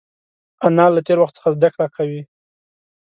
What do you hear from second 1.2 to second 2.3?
وخت څخه زده کړه کوي